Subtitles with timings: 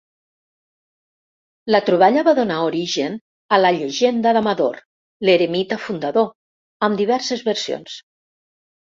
[1.73, 3.17] La troballa va donar origen
[3.57, 4.79] a la llegenda d'Amador,
[5.29, 6.27] l'eremita fundador,
[6.89, 7.99] amb diverses versions.